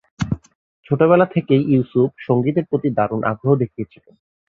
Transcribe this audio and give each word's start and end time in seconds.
ছোটবেলা 0.85 1.25
থেকেই 1.25 1.63
ইউসুফ 1.73 2.09
সংগীতের 2.27 2.65
প্রতি 2.69 2.89
দারুণ 2.97 3.21
আগ্রহ 3.23 3.51
দেখিয়েছিলেন। 3.55 4.15